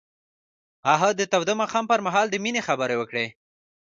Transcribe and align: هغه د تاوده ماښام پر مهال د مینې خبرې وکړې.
هغه 0.89 1.09
د 1.19 1.21
تاوده 1.31 1.53
ماښام 1.61 1.85
پر 1.91 1.99
مهال 2.05 2.27
د 2.29 2.35
مینې 2.43 2.61
خبرې 2.67 2.95
وکړې. 2.97 3.25